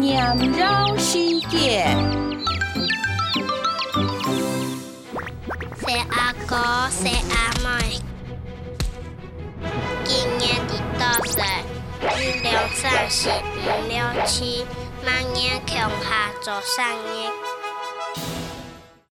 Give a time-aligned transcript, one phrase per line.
[0.00, 1.86] 念绕世界，
[5.78, 6.56] 是阿哥，
[6.90, 7.98] 是阿妹，
[10.04, 11.42] 今年几多岁？
[12.04, 12.08] 二
[12.42, 13.30] 六三四五
[13.88, 13.96] 六
[14.26, 14.66] 七，
[15.04, 17.51] 明年穷下做生日。